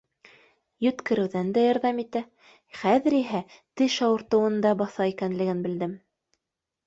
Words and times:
Йүткереүҙән 0.85 1.49
дә 1.57 1.65
ярҙам 1.65 1.99
итә, 2.03 2.21
хәҙер 2.79 3.15
иһә 3.17 3.41
теш 3.81 3.97
ауыртыуын 4.07 4.57
да 4.67 4.71
баҫа 4.79 5.07
икәнлеген 5.11 5.61
белдем. 5.67 5.93